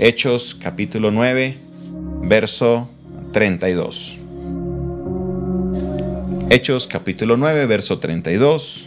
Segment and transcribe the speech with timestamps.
[0.00, 1.56] Hechos capítulo 9,
[2.22, 2.88] verso
[3.32, 4.16] 32.
[6.50, 8.86] Hechos capítulo 9, verso 32.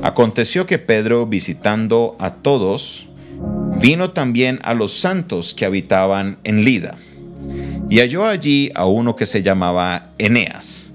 [0.00, 3.08] Aconteció que Pedro, visitando a todos,
[3.78, 6.96] vino también a los santos que habitaban en Lida,
[7.90, 10.92] y halló allí a uno que se llamaba Eneas,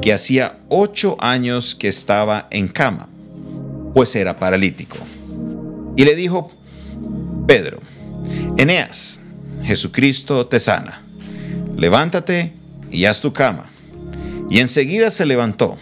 [0.00, 3.08] que hacía ocho años que estaba en cama,
[3.94, 4.96] pues era paralítico.
[5.94, 6.50] Y le dijo,
[7.46, 7.78] Pedro,
[8.56, 9.20] Eneas,
[9.64, 11.02] Jesucristo te sana,
[11.76, 12.52] levántate
[12.90, 13.70] y haz tu cama.
[14.50, 15.78] Y enseguida se levantó,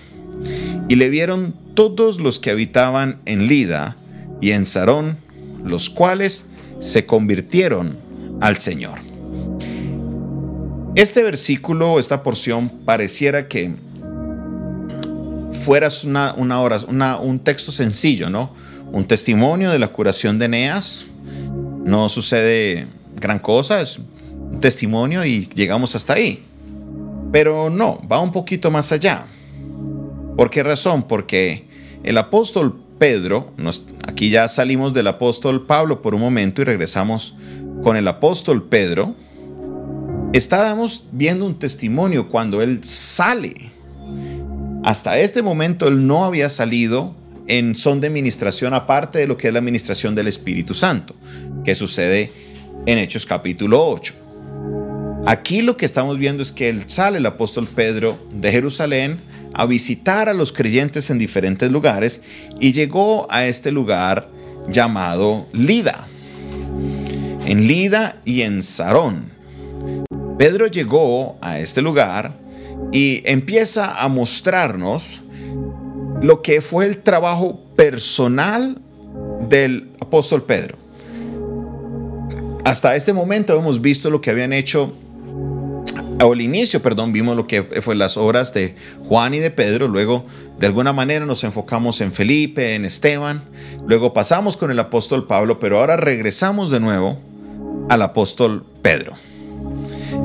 [0.88, 3.96] y le vieron todos los que habitaban en Lida
[4.40, 5.18] y en Sarón,
[5.64, 6.44] los cuales
[6.78, 7.98] se convirtieron
[8.40, 8.98] al Señor.
[10.96, 13.76] Este versículo, esta porción, pareciera que
[15.64, 18.52] fueras una, una, un texto sencillo, ¿no?
[18.90, 21.06] Un testimonio de la curación de Eneas.
[21.84, 26.44] No sucede gran cosa, es un testimonio y llegamos hasta ahí.
[27.32, 29.26] Pero no, va un poquito más allá.
[30.36, 31.04] ¿Por qué razón?
[31.04, 31.64] Porque
[32.02, 33.52] el apóstol Pedro,
[34.06, 37.34] aquí ya salimos del apóstol Pablo por un momento y regresamos
[37.82, 39.14] con el apóstol Pedro,
[40.32, 43.70] estábamos viendo un testimonio cuando él sale.
[44.82, 47.14] Hasta este momento él no había salido
[47.74, 51.14] son de administración aparte de lo que es la administración del Espíritu Santo,
[51.64, 52.30] que sucede
[52.86, 54.14] en Hechos capítulo 8.
[55.26, 59.18] Aquí lo que estamos viendo es que él sale, el apóstol Pedro, de Jerusalén
[59.52, 62.22] a visitar a los creyentes en diferentes lugares
[62.58, 64.30] y llegó a este lugar
[64.68, 66.06] llamado Lida.
[67.46, 69.30] En Lida y en Sarón.
[70.38, 72.38] Pedro llegó a este lugar
[72.92, 75.20] y empieza a mostrarnos
[76.20, 78.78] lo que fue el trabajo personal
[79.48, 80.76] del apóstol Pedro.
[82.64, 84.92] Hasta este momento hemos visto lo que habían hecho
[86.18, 88.74] al inicio, perdón, vimos lo que fue las obras de
[89.08, 90.26] Juan y de Pedro, luego
[90.58, 93.42] de alguna manera nos enfocamos en Felipe, en Esteban,
[93.86, 97.18] luego pasamos con el apóstol Pablo, pero ahora regresamos de nuevo
[97.88, 99.14] al apóstol Pedro.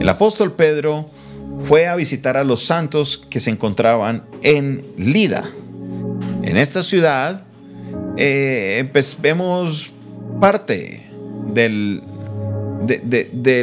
[0.01, 1.09] El apóstol Pedro
[1.62, 5.50] fue a visitar a los santos que se encontraban en Lida.
[6.45, 7.41] En esta ciudad
[8.17, 9.91] eh, pues vemos
[10.39, 11.01] parte
[11.53, 12.01] de,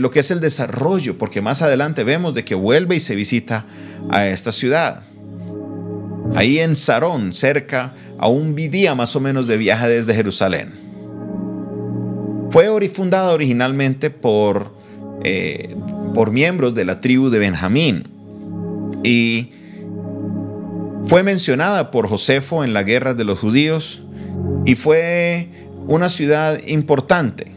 [0.01, 3.67] lo que es el desarrollo, porque más adelante vemos de que vuelve y se visita
[4.11, 5.05] a esta ciudad.
[6.35, 10.73] Ahí en Sarón, cerca a un día más o menos de viaje desde Jerusalén.
[12.51, 14.75] Fue fundada originalmente por,
[15.23, 15.77] eh,
[16.15, 18.09] por miembros de la tribu de Benjamín
[19.05, 19.53] y
[21.05, 24.03] fue mencionada por Josefo en la guerra de los judíos
[24.65, 25.49] y fue
[25.87, 27.53] una ciudad importante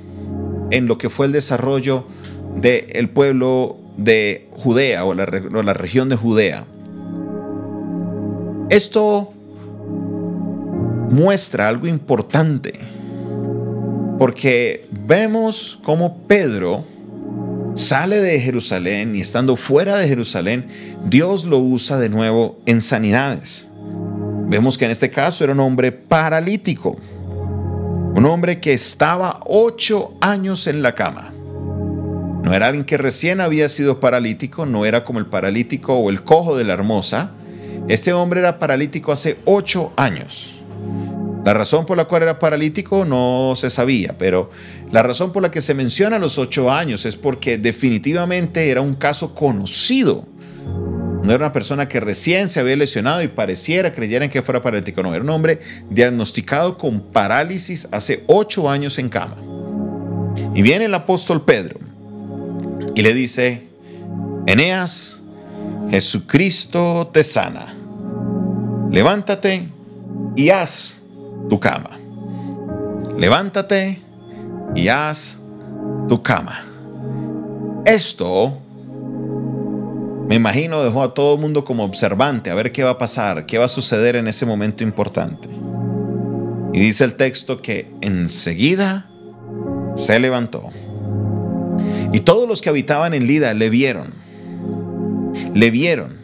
[0.71, 2.05] en lo que fue el desarrollo
[2.55, 6.65] del pueblo de Judea o la, la región de Judea.
[8.69, 9.31] Esto
[11.09, 12.79] muestra algo importante,
[14.17, 16.83] porque vemos cómo Pedro
[17.75, 20.67] sale de Jerusalén y estando fuera de Jerusalén,
[21.05, 23.69] Dios lo usa de nuevo en sanidades.
[24.47, 26.97] Vemos que en este caso era un hombre paralítico.
[28.15, 31.33] Un hombre que estaba ocho años en la cama.
[32.43, 36.23] No era alguien que recién había sido paralítico, no era como el paralítico o el
[36.23, 37.31] cojo de la hermosa.
[37.87, 40.63] Este hombre era paralítico hace ocho años.
[41.45, 44.49] La razón por la cual era paralítico no se sabía, pero
[44.91, 48.95] la razón por la que se menciona los ocho años es porque definitivamente era un
[48.95, 50.25] caso conocido
[51.25, 54.61] no era una persona que recién se había lesionado y pareciera creyera en que fuera
[54.61, 55.01] paralítico.
[55.01, 59.37] No, era un hombre diagnosticado con parálisis hace ocho años en cama.
[60.53, 61.79] Y viene el apóstol Pedro
[62.93, 63.63] y le dice,
[64.45, 65.19] Eneas,
[65.89, 67.75] Jesucristo te sana.
[68.91, 69.67] Levántate
[70.35, 71.01] y haz
[71.49, 71.99] tu cama.
[73.17, 73.99] Levántate
[74.75, 75.37] y haz
[76.07, 76.63] tu cama.
[77.85, 78.59] Esto
[80.27, 83.45] me imagino dejó a todo el mundo como observante, a ver qué va a pasar,
[83.45, 85.49] qué va a suceder en ese momento importante.
[86.73, 89.07] Y dice el texto que enseguida
[89.95, 90.71] se levantó.
[92.11, 94.07] Y todos los que habitaban en Lida le vieron.
[95.53, 96.17] Le vieron.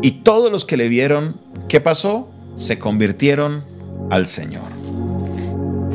[0.00, 1.36] Y todos los que le vieron,
[1.68, 2.30] ¿qué pasó?
[2.56, 3.64] Se convirtieron
[4.12, 4.70] al Señor.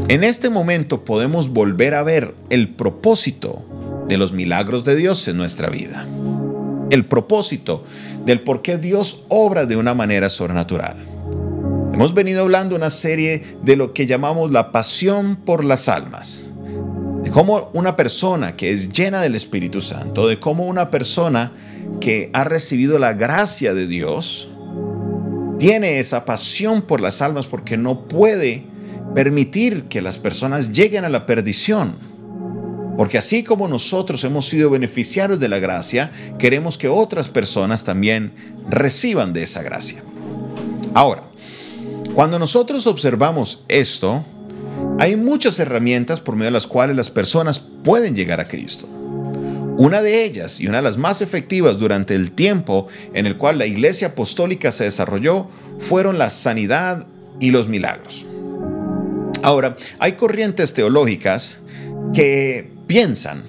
[0.09, 3.65] En este momento podemos volver a ver el propósito
[4.07, 6.05] de los milagros de Dios en nuestra vida
[6.89, 7.83] el propósito
[8.25, 10.97] del por qué Dios obra de una manera sobrenatural.
[11.93, 16.49] Hemos venido hablando una serie de lo que llamamos la pasión por las almas.
[17.23, 21.51] de cómo una persona que es llena del Espíritu Santo, de cómo una persona
[21.99, 24.49] que ha recibido la gracia de Dios,
[25.59, 28.65] tiene esa pasión por las almas porque no puede
[29.15, 31.95] permitir que las personas lleguen a la perdición.
[32.97, 38.33] Porque así como nosotros hemos sido beneficiarios de la gracia, queremos que otras personas también
[38.69, 40.03] reciban de esa gracia.
[40.93, 41.23] Ahora,
[42.15, 44.25] cuando nosotros observamos esto,
[44.99, 48.87] hay muchas herramientas por medio de las cuales las personas pueden llegar a Cristo.
[49.77, 53.59] Una de ellas, y una de las más efectivas durante el tiempo en el cual
[53.59, 55.47] la iglesia apostólica se desarrolló,
[55.79, 57.05] fueron la sanidad
[57.39, 58.25] y los milagros.
[59.43, 61.59] Ahora, hay corrientes teológicas
[62.13, 63.43] que piensan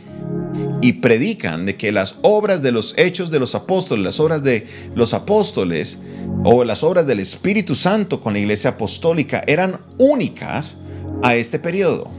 [0.82, 4.66] y predican de que las obras de los hechos de los apóstoles, las obras de
[4.94, 5.98] los apóstoles
[6.44, 10.78] o las obras del Espíritu Santo con la iglesia apostólica eran únicas
[11.22, 12.10] a este periodo,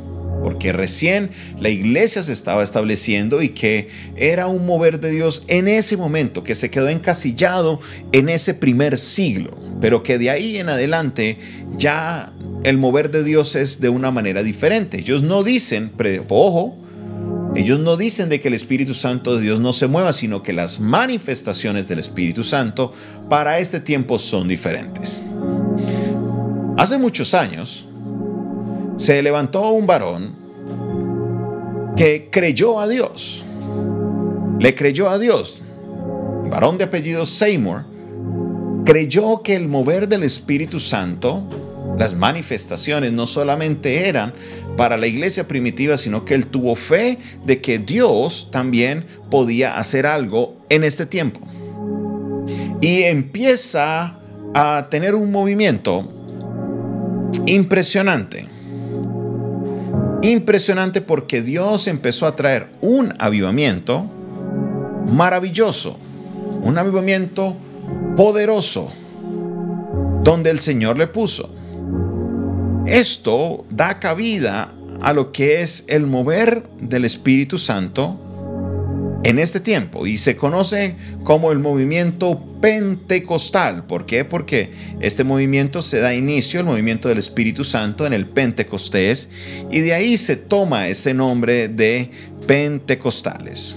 [0.43, 5.67] porque recién la iglesia se estaba estableciendo y que era un mover de Dios en
[5.67, 7.81] ese momento, que se quedó encasillado
[8.11, 9.51] en ese primer siglo,
[9.81, 11.37] pero que de ahí en adelante
[11.77, 12.33] ya
[12.63, 14.99] el mover de Dios es de una manera diferente.
[14.99, 15.91] Ellos no dicen,
[16.29, 16.77] ojo,
[17.55, 20.53] ellos no dicen de que el Espíritu Santo de Dios no se mueva, sino que
[20.53, 22.93] las manifestaciones del Espíritu Santo
[23.29, 25.21] para este tiempo son diferentes.
[26.77, 27.88] Hace muchos años
[28.99, 30.35] se levantó un varón
[31.95, 33.45] que creyó a Dios.
[34.59, 35.61] Le creyó a Dios.
[36.51, 37.85] Varón de apellido Seymour
[38.83, 41.45] creyó que el mover del Espíritu Santo
[41.97, 44.33] las manifestaciones no solamente eran
[44.75, 50.07] para la iglesia primitiva, sino que él tuvo fe de que Dios también podía hacer
[50.07, 51.39] algo en este tiempo.
[52.81, 54.19] Y empieza
[54.53, 56.09] a tener un movimiento
[57.45, 58.48] impresionante.
[60.21, 64.05] Impresionante porque Dios empezó a traer un avivamiento
[65.07, 65.97] maravilloso,
[66.61, 67.55] un avivamiento
[68.17, 68.91] poderoso,
[70.23, 71.55] donde el Señor le puso.
[72.85, 78.19] Esto da cabida a lo que es el mover del Espíritu Santo
[79.23, 83.85] en este tiempo y se conoce como el movimiento pentecostal.
[83.85, 84.25] ¿Por qué?
[84.25, 84.71] Porque
[85.01, 89.29] este movimiento se da inicio, el movimiento del Espíritu Santo en el Pentecostés
[89.71, 92.11] y de ahí se toma ese nombre de
[92.47, 93.75] pentecostales.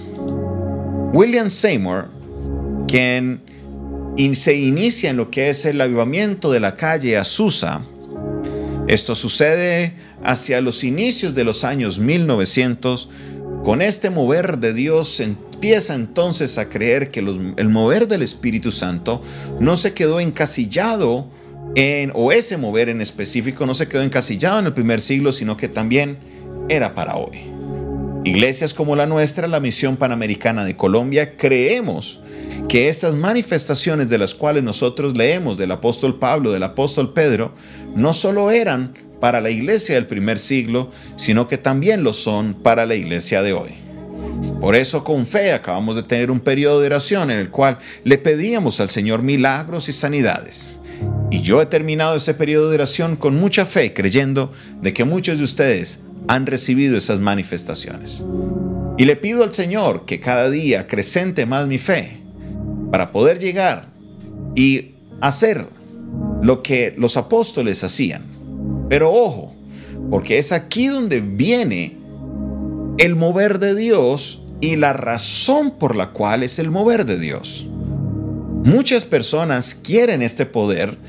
[1.13, 2.09] William Seymour,
[2.87, 3.41] quien
[4.33, 7.85] se inicia en lo que es el avivamiento de la calle Azusa,
[8.87, 9.93] esto sucede
[10.23, 13.09] hacia los inicios de los años 1900.
[13.63, 19.21] Con este mover de Dios empieza entonces a creer que el mover del Espíritu Santo
[19.59, 21.29] no se quedó encasillado
[21.75, 25.55] en, o ese mover en específico no se quedó encasillado en el primer siglo, sino
[25.55, 26.17] que también
[26.67, 27.53] era para hoy.
[28.25, 32.21] Iglesias como la nuestra, la Misión Panamericana de Colombia, creemos
[32.67, 37.53] que estas manifestaciones de las cuales nosotros leemos del apóstol Pablo, del apóstol Pedro,
[37.95, 38.93] no solo eran
[39.23, 43.53] para la iglesia del primer siglo, sino que también lo son para la iglesia de
[43.53, 43.69] hoy.
[44.59, 48.17] Por eso con fe acabamos de tener un periodo de oración en el cual le
[48.17, 50.81] pedíamos al Señor milagros y sanidades.
[51.31, 55.37] Y yo he terminado ese periodo de oración con mucha fe, creyendo de que muchos
[55.37, 58.25] de ustedes han recibido esas manifestaciones.
[58.97, 62.21] Y le pido al Señor que cada día acrecente más mi fe
[62.91, 63.87] para poder llegar
[64.53, 65.69] y hacer
[66.41, 68.32] lo que los apóstoles hacían.
[68.93, 69.55] Pero ojo,
[70.11, 71.97] porque es aquí donde viene
[72.99, 77.65] el mover de Dios y la razón por la cual es el mover de Dios.
[78.63, 80.99] Muchas personas quieren este poder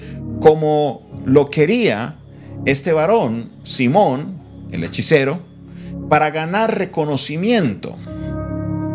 [0.40, 2.16] como lo quería
[2.64, 4.40] este varón, Simón,
[4.72, 5.42] el hechicero,
[6.08, 7.98] para ganar reconocimiento.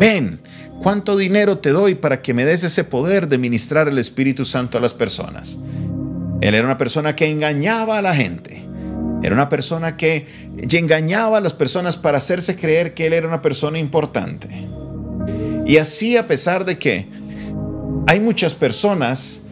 [0.00, 0.40] Ven,
[0.82, 4.78] ¿Cuánto dinero te doy para que me des ese poder de ministrar el Espíritu Santo
[4.78, 5.60] a las personas?
[6.40, 8.69] Él era una persona que engañaba a la gente.
[9.22, 10.26] Era una persona que
[10.72, 14.68] engañaba a las personas para hacerse creer que él era una persona importante.
[15.66, 17.06] Y así a pesar de que
[18.06, 19.42] hay muchas personas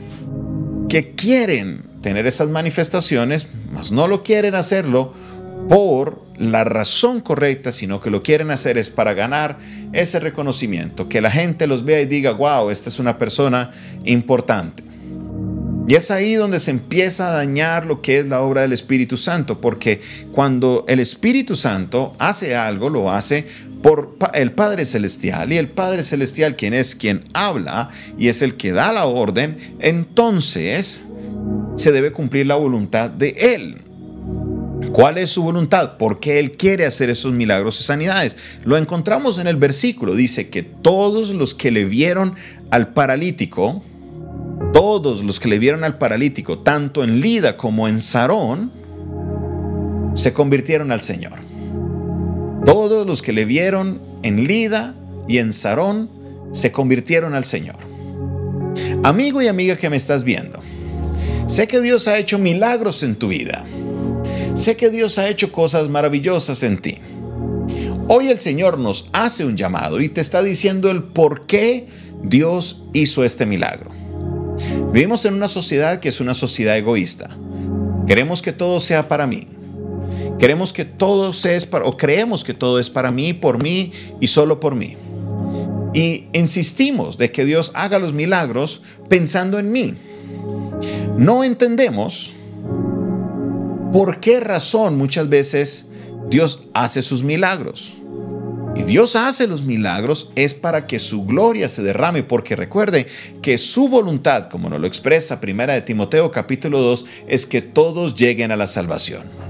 [0.89, 5.13] que quieren tener esas manifestaciones, mas no lo quieren hacerlo
[5.69, 9.59] por la razón correcta, sino que lo quieren hacer es para ganar
[9.93, 13.73] ese reconocimiento, que la gente los vea y diga, wow, esta es una persona
[14.05, 14.88] importante.
[15.89, 19.17] Y es ahí donde se empieza a dañar lo que es la obra del Espíritu
[19.17, 20.03] Santo, porque
[20.33, 23.47] cuando el Espíritu Santo hace algo, lo hace
[23.83, 28.59] por el Padre Celestial, y el Padre Celestial, quien es quien habla y es el
[28.59, 31.05] que da la orden, entonces
[31.75, 33.79] se debe cumplir la voluntad de Él.
[34.93, 35.97] ¿Cuál es su voluntad?
[35.97, 38.37] ¿Por qué Él quiere hacer esos milagros y sanidades?
[38.63, 40.15] Lo encontramos en el versículo.
[40.15, 42.35] Dice que todos los que le vieron
[42.71, 43.83] al paralítico,
[44.73, 48.73] todos los que le vieron al paralítico, tanto en Lida como en Sarón,
[50.15, 51.41] se convirtieron al Señor.
[52.65, 54.95] Todos los que le vieron en Lida
[55.27, 56.11] y en Sarón
[56.53, 57.77] se convirtieron al Señor.
[59.03, 60.61] Amigo y amiga que me estás viendo,
[61.47, 63.65] sé que Dios ha hecho milagros en tu vida.
[64.55, 66.99] Sé que Dios ha hecho cosas maravillosas en ti.
[68.09, 71.87] Hoy el Señor nos hace un llamado y te está diciendo el por qué
[72.23, 73.98] Dios hizo este milagro.
[74.93, 77.37] Vivimos en una sociedad que es una sociedad egoísta.
[78.07, 79.47] Queremos que todo sea para mí.
[80.39, 84.29] Queremos que todo sea para, o creemos que todo es para mí, por mí y
[84.29, 84.97] solo por mí.
[85.95, 89.95] Y insistimos de que Dios haga los milagros pensando en mí.
[91.17, 92.33] No entendemos
[93.93, 95.87] por qué razón muchas veces
[96.31, 97.98] Dios hace sus milagros.
[98.79, 103.09] Y Dios hace los milagros es para que su gloria se derrame, porque recuerde
[103.43, 108.15] que su voluntad, como nos lo expresa Primera de Timoteo capítulo 2, es que todos
[108.15, 109.48] lleguen a la salvación.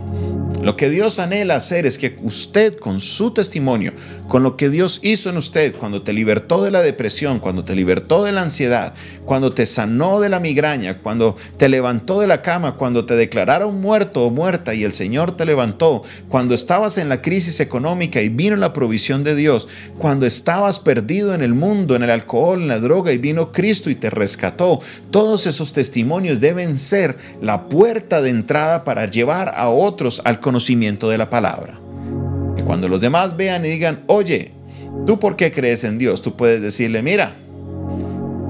[0.63, 3.93] Lo que Dios anhela hacer es que usted con su testimonio,
[4.27, 7.77] con lo que Dios hizo en usted cuando te libertó de la depresión, cuando te
[7.77, 8.93] libertó de la ansiedad,
[9.25, 13.81] cuando te sanó de la migraña, cuando te levantó de la cama, cuando te declararon
[13.81, 18.29] muerto o muerta y el Señor te levantó, cuando estabas en la crisis económica y
[18.29, 22.69] vino la provisión de Dios, cuando estabas perdido en el mundo, en el alcohol, en
[22.69, 24.81] la droga y vino Cristo y te rescató,
[25.13, 31.11] todos esos testimonios deben ser la puerta de entrada para llevar a otros al conocimiento
[31.11, 31.79] de la palabra.
[32.57, 34.53] Y cuando los demás vean y digan, oye,
[35.07, 36.23] ¿tú por qué crees en Dios?
[36.23, 37.37] Tú puedes decirle, mira,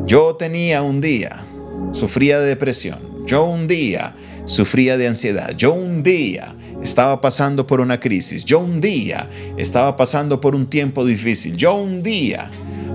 [0.06, 1.44] yo tenía un día,
[1.90, 4.14] sufría de depresión, yo un día
[4.44, 9.96] sufría de ansiedad, yo un día estaba pasando por una crisis, yo un día estaba
[9.96, 12.48] pasando por un tiempo difícil, yo un día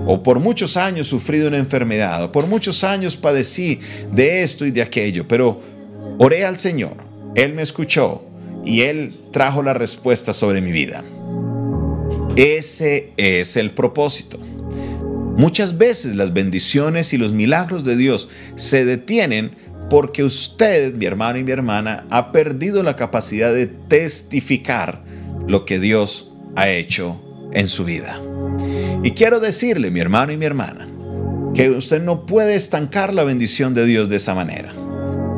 [0.06, 3.80] o por muchos años sufrí de una enfermedad, o por muchos años padecí
[4.10, 5.60] de esto y de aquello, pero
[6.18, 6.96] oré al Señor,
[7.34, 8.24] Él me escuchó
[8.64, 11.04] y Él trajo la respuesta sobre mi vida.
[12.36, 14.38] Ese es el propósito.
[15.36, 19.56] Muchas veces las bendiciones y los milagros de Dios se detienen
[19.90, 25.04] porque usted, mi hermano y mi hermana, ha perdido la capacidad de testificar
[25.46, 27.20] lo que Dios ha hecho
[27.52, 28.20] en su vida.
[29.02, 30.88] Y quiero decirle, mi hermano y mi hermana,
[31.54, 34.72] que usted no puede estancar la bendición de Dios de esa manera.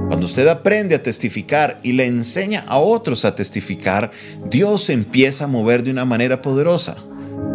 [0.07, 4.13] Cuando usted aprende a testificar y le enseña a otros a testificar,
[4.49, 6.97] Dios empieza a mover de una manera poderosa.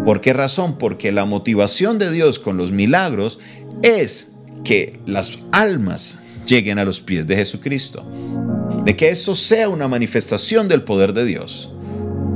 [0.05, 0.77] ¿Por qué razón?
[0.77, 3.39] Porque la motivación de Dios con los milagros
[3.83, 4.33] es
[4.65, 8.05] que las almas lleguen a los pies de Jesucristo.
[8.83, 11.71] De que eso sea una manifestación del poder de Dios.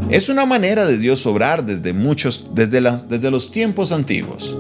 [0.10, 2.80] Es una manera de Dios obrar desde muchos, desde,
[3.10, 4.58] desde los tiempos antiguos.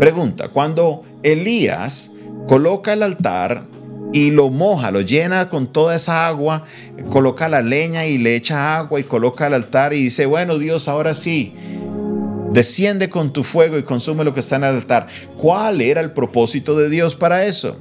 [0.00, 2.10] Pregunta, cuando Elías
[2.46, 3.66] coloca el altar
[4.12, 6.64] y lo moja, lo llena con toda esa agua,
[7.10, 10.88] coloca la leña y le echa agua y coloca el altar y dice, bueno Dios,
[10.88, 11.54] ahora sí,
[12.52, 15.06] desciende con tu fuego y consume lo que está en el altar.
[15.36, 17.76] ¿Cuál era el propósito de Dios para eso?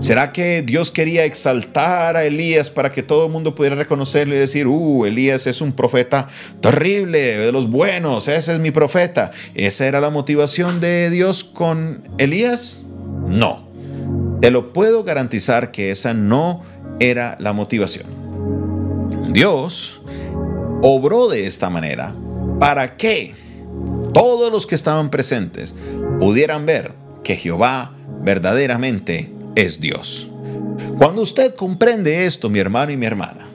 [0.00, 4.38] ¿Será que Dios quería exaltar a Elías para que todo el mundo pudiera reconocerlo y
[4.38, 6.28] decir, uh, Elías es un profeta
[6.60, 9.30] terrible, de los buenos, ese es mi profeta?
[9.54, 12.84] ¿Esa era la motivación de Dios con Elías?
[13.26, 13.65] No.
[14.40, 16.62] Te lo puedo garantizar que esa no
[17.00, 18.06] era la motivación.
[19.32, 20.00] Dios
[20.82, 22.14] obró de esta manera
[22.58, 23.34] para que
[24.12, 25.74] todos los que estaban presentes
[26.20, 30.30] pudieran ver que Jehová verdaderamente es Dios.
[30.98, 33.46] Cuando usted comprende esto, mi hermano y mi hermana,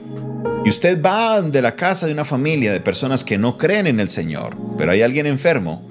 [0.64, 3.98] y usted va de la casa de una familia de personas que no creen en
[3.98, 5.88] el Señor, pero hay alguien enfermo,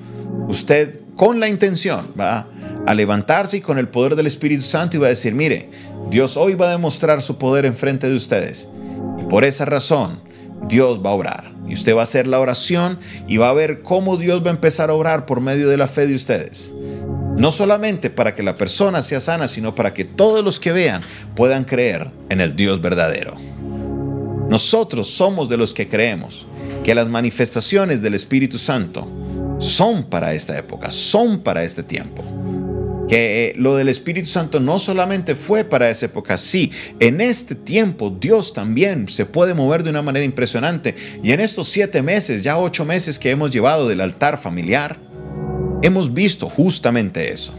[0.48, 2.48] usted con la intención va
[2.86, 5.70] a levantarse y con el poder del Espíritu Santo y va a decir, mire,
[6.10, 8.68] Dios hoy va a demostrar su poder en frente de ustedes.
[9.20, 10.22] Y por esa razón,
[10.68, 11.51] Dios va a obrar.
[11.68, 14.53] Y usted va a hacer la oración y va a ver cómo Dios va a
[14.53, 16.74] empezar a obrar por medio de la fe de ustedes.
[17.38, 21.01] No solamente para que la persona sea sana, sino para que todos los que vean
[21.36, 23.38] puedan creer en el Dios verdadero.
[24.50, 26.46] Nosotros somos de los que creemos
[26.84, 29.08] que las manifestaciones del Espíritu Santo
[29.62, 32.24] son para esta época, son para este tiempo
[33.12, 38.10] que lo del Espíritu Santo no solamente fue para esa época, sí, en este tiempo
[38.10, 40.96] Dios también se puede mover de una manera impresionante.
[41.22, 44.96] Y en estos siete meses, ya ocho meses que hemos llevado del altar familiar,
[45.82, 47.53] hemos visto justamente eso.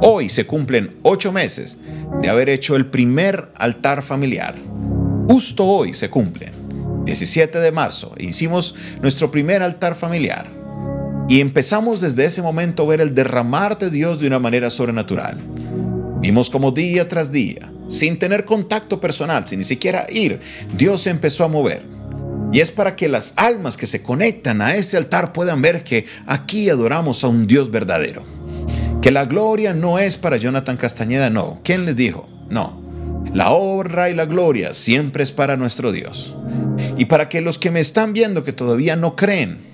[0.00, 1.76] Hoy se cumplen ocho meses
[2.22, 4.54] de haber hecho el primer altar familiar.
[5.28, 7.04] justo hoy se cumplen.
[7.04, 10.63] 17 de marzo hicimos nuestro primer altar familiar
[11.28, 15.40] y empezamos desde ese momento a ver el derramar de Dios de una manera sobrenatural.
[16.20, 20.40] Vimos como día tras día, sin tener contacto personal, sin ni siquiera ir,
[20.76, 21.82] Dios se empezó a mover.
[22.52, 26.06] Y es para que las almas que se conectan a este altar puedan ver que
[26.26, 28.24] aquí adoramos a un Dios verdadero.
[29.02, 31.60] Que la gloria no es para Jonathan Castañeda, no.
[31.64, 32.28] ¿Quién les dijo?
[32.48, 32.82] No.
[33.34, 36.36] La honra y la gloria siempre es para nuestro Dios.
[36.96, 39.73] Y para que los que me están viendo que todavía no creen,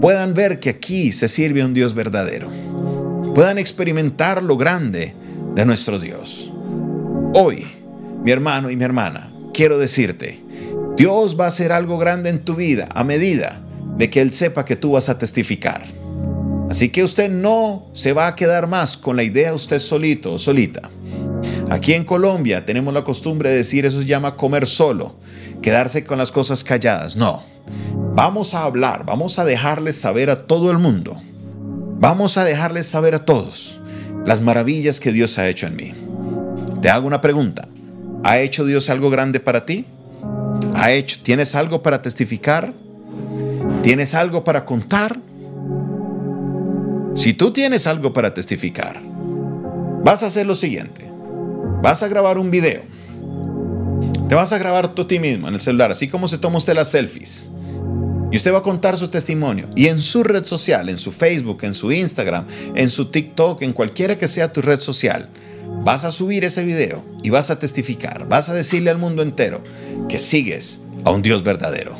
[0.00, 2.50] puedan ver que aquí se sirve un Dios verdadero.
[3.34, 5.14] Puedan experimentar lo grande
[5.54, 6.52] de nuestro Dios.
[7.34, 7.66] Hoy,
[8.22, 10.42] mi hermano y mi hermana, quiero decirte,
[10.96, 13.62] Dios va a hacer algo grande en tu vida a medida
[13.96, 15.84] de que Él sepa que tú vas a testificar.
[16.70, 20.38] Así que usted no se va a quedar más con la idea usted solito o
[20.38, 20.90] solita.
[21.70, 25.18] Aquí en Colombia tenemos la costumbre de decir eso se llama comer solo,
[25.62, 27.16] quedarse con las cosas calladas.
[27.16, 27.44] No,
[28.16, 31.20] vamos a hablar, vamos a dejarles saber a todo el mundo,
[32.00, 33.78] vamos a dejarles saber a todos
[34.24, 35.92] las maravillas que Dios ha hecho en mí.
[36.80, 37.68] Te hago una pregunta,
[38.24, 39.84] ¿ha hecho Dios algo grande para ti?
[40.74, 42.72] ¿Ha hecho, ¿Tienes algo para testificar?
[43.82, 45.20] ¿Tienes algo para contar?
[47.16, 48.98] Si tú tienes algo para testificar,
[50.02, 51.06] vas a hacer lo siguiente.
[51.82, 52.80] Vas a grabar un video.
[54.30, 56.56] Te vas a grabar tú a ti mismo en el celular, así como se toma
[56.56, 57.50] usted las selfies.
[58.36, 59.70] Y usted va a contar su testimonio.
[59.74, 63.72] Y en su red social, en su Facebook, en su Instagram, en su TikTok, en
[63.72, 65.30] cualquiera que sea tu red social,
[65.82, 69.64] vas a subir ese video y vas a testificar, vas a decirle al mundo entero
[70.06, 71.96] que sigues a un Dios verdadero.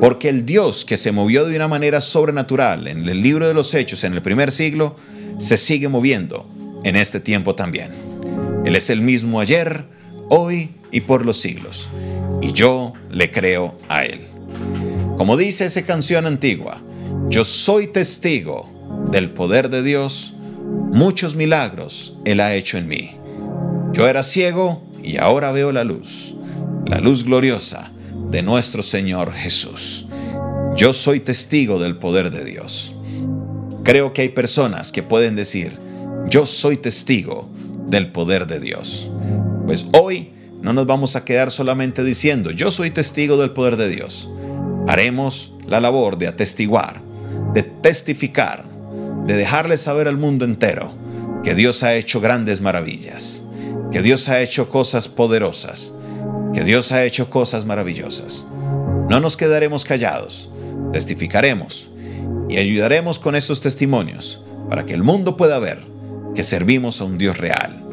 [0.00, 3.74] Porque el Dios que se movió de una manera sobrenatural en el libro de los
[3.74, 4.96] Hechos en el primer siglo,
[5.36, 6.48] se sigue moviendo
[6.84, 7.90] en este tiempo también.
[8.64, 9.84] Él es el mismo ayer,
[10.30, 11.90] hoy y por los siglos.
[12.40, 14.29] Y yo le creo a Él.
[15.20, 16.80] Como dice esa canción antigua,
[17.28, 18.70] yo soy testigo
[19.12, 20.32] del poder de Dios
[20.92, 23.18] Muchos milagros Él ha hecho en mí.
[23.92, 26.36] Yo era ciego y ahora veo la luz,
[26.86, 27.92] la luz gloriosa
[28.30, 30.08] de nuestro Señor Jesús.
[30.74, 32.94] Yo soy testigo del poder de Dios.
[33.84, 35.76] Creo que hay personas que pueden decir,
[36.30, 37.46] yo soy testigo
[37.88, 39.10] del poder de Dios.
[39.66, 40.30] Pues hoy
[40.62, 44.30] no nos vamos a quedar solamente diciendo, yo soy testigo del poder de Dios.
[44.86, 47.02] Haremos la labor de atestiguar,
[47.54, 48.70] de testificar
[49.30, 50.92] de dejarle saber al mundo entero
[51.44, 53.44] que Dios ha hecho grandes maravillas,
[53.92, 55.92] que Dios ha hecho cosas poderosas,
[56.52, 58.46] que Dios ha hecho cosas maravillosas.
[59.08, 60.50] No nos quedaremos callados,
[60.92, 61.90] testificaremos
[62.48, 65.86] y ayudaremos con esos testimonios para que el mundo pueda ver
[66.34, 67.84] que servimos a un Dios real,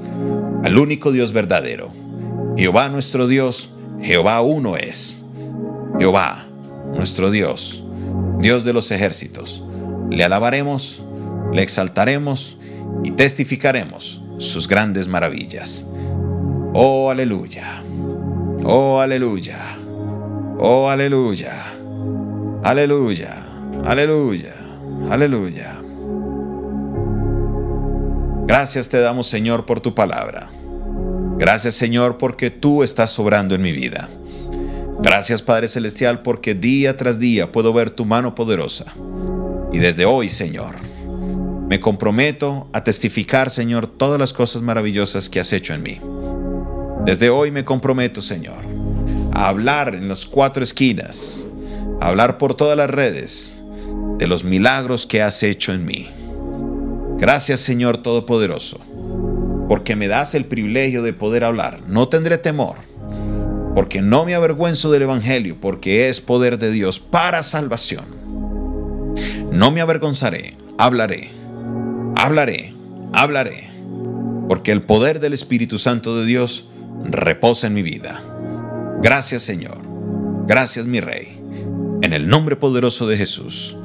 [0.63, 1.93] al único Dios verdadero.
[2.57, 3.69] Jehová nuestro Dios,
[4.01, 5.23] Jehová uno es.
[5.99, 6.46] Jehová,
[6.93, 7.83] nuestro Dios,
[8.39, 9.63] Dios de los ejércitos.
[10.09, 11.03] Le alabaremos
[11.53, 12.57] le exaltaremos
[13.03, 15.85] y testificaremos sus grandes maravillas.
[16.73, 17.83] Oh, aleluya.
[18.63, 19.57] Oh, aleluya.
[20.59, 21.73] Oh, aleluya.
[22.63, 23.35] Aleluya.
[23.85, 24.53] Aleluya.
[25.09, 25.81] Aleluya.
[28.45, 30.49] Gracias te damos, Señor, por tu palabra.
[31.37, 34.09] Gracias, Señor, porque tú estás sobrando en mi vida.
[34.99, 38.85] Gracias, Padre Celestial, porque día tras día puedo ver tu mano poderosa.
[39.71, 40.75] Y desde hoy, Señor,
[41.69, 46.01] me comprometo a testificar, Señor, todas las cosas maravillosas que has hecho en mí.
[47.05, 48.65] Desde hoy me comprometo, Señor,
[49.33, 51.45] a hablar en las cuatro esquinas,
[52.01, 53.61] a hablar por todas las redes
[54.17, 56.09] de los milagros que has hecho en mí.
[57.17, 58.79] Gracias, Señor Todopoderoso,
[59.67, 61.81] porque me das el privilegio de poder hablar.
[61.87, 62.77] No tendré temor,
[63.77, 68.05] porque no me avergüenzo del Evangelio, porque es poder de Dios para salvación.
[69.51, 71.37] No me avergonzaré, hablaré
[72.17, 72.73] hablaré,
[73.13, 73.69] hablaré,
[74.49, 76.69] porque el poder del Espíritu Santo de Dios
[77.05, 78.23] reposa en mi vida.
[79.03, 79.77] Gracias Señor,
[80.47, 81.39] gracias mi Rey.
[82.01, 83.77] En el nombre poderoso de Jesús,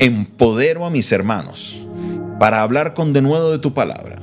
[0.00, 1.76] empodero a mis hermanos
[2.40, 4.18] para hablar con denuedo de tu palabra,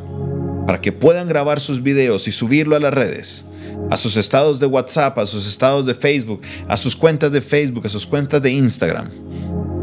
[0.67, 3.45] para que puedan grabar sus videos y subirlo a las redes,
[3.89, 7.85] a sus estados de WhatsApp, a sus estados de Facebook, a sus cuentas de Facebook,
[7.85, 9.09] a sus cuentas de Instagram,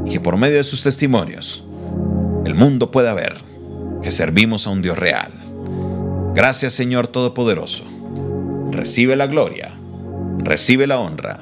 [0.06, 1.64] y que por medio de sus testimonios
[2.44, 3.36] el mundo pueda ver
[4.02, 5.30] que servimos a un Dios real.
[6.34, 7.84] Gracias Señor Todopoderoso.
[8.70, 9.72] Recibe la gloria,
[10.38, 11.40] recibe la honra,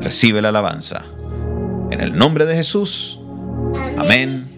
[0.00, 1.06] recibe la alabanza.
[1.90, 3.20] En el nombre de Jesús.
[3.96, 4.48] Amén,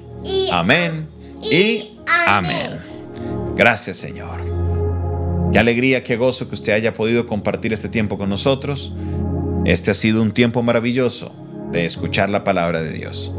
[0.50, 1.08] amén
[1.42, 2.80] y amén.
[3.56, 4.47] Gracias Señor.
[5.52, 8.92] Qué alegría, qué gozo que usted haya podido compartir este tiempo con nosotros.
[9.64, 11.34] Este ha sido un tiempo maravilloso
[11.72, 13.32] de escuchar la palabra de Dios.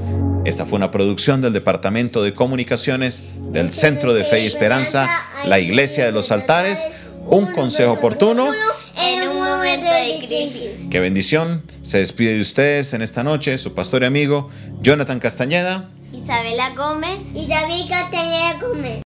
[0.43, 5.07] Esta fue una producción del Departamento de Comunicaciones del Centro de Fe y Esperanza,
[5.45, 6.87] la Iglesia de los Altares,
[7.27, 8.51] un consejo oportuno
[8.97, 10.87] en un momento de crisis.
[10.89, 11.63] Qué bendición.
[11.83, 14.49] Se despide de ustedes en esta noche su pastor y amigo
[14.81, 15.91] Jonathan Castañeda.
[16.11, 18.97] Isabela Gómez y David Castañeda Gómez.